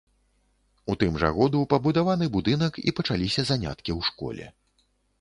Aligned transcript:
У 0.93 0.95
тым 1.03 1.19
жа 1.25 1.29
году 1.37 1.61
пабудаваны 1.75 2.31
будынак 2.39 2.83
і 2.87 2.97
пачаліся 3.01 3.41
заняткі 3.55 3.91
ў 3.99 4.13
школе. 4.13 4.45